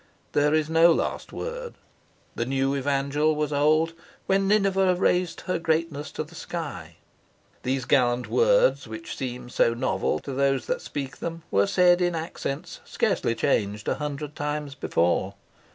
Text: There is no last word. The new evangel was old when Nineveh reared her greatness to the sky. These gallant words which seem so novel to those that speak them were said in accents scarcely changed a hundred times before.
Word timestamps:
There 0.31 0.55
is 0.55 0.67
no 0.67 0.91
last 0.91 1.31
word. 1.31 1.75
The 2.35 2.47
new 2.47 2.73
evangel 2.75 3.35
was 3.35 3.53
old 3.53 3.93
when 4.25 4.47
Nineveh 4.47 4.95
reared 4.95 5.41
her 5.41 5.59
greatness 5.59 6.11
to 6.13 6.23
the 6.23 6.33
sky. 6.33 6.95
These 7.61 7.85
gallant 7.85 8.27
words 8.27 8.87
which 8.87 9.15
seem 9.15 9.47
so 9.47 9.75
novel 9.75 10.17
to 10.21 10.31
those 10.33 10.65
that 10.65 10.81
speak 10.81 11.17
them 11.17 11.43
were 11.51 11.67
said 11.67 12.01
in 12.01 12.15
accents 12.15 12.79
scarcely 12.83 13.35
changed 13.35 13.87
a 13.87 13.93
hundred 14.01 14.35
times 14.35 14.73
before. 14.73 15.35